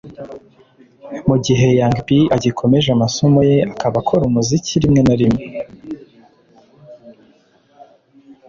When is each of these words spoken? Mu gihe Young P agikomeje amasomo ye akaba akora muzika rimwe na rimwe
Mu 1.27 1.35
gihe 1.45 1.65
Young 1.79 1.97
P 2.07 2.09
agikomeje 2.35 2.89
amasomo 2.91 3.39
ye 3.49 3.57
akaba 3.71 3.97
akora 4.01 4.25
muzika 4.35 4.71
rimwe 4.83 5.01
na 5.07 5.15
rimwe 5.21 5.43